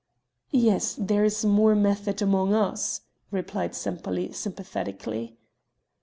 [0.49, 5.37] "Yes, there is more method among us," replied Sempaly sympathetically.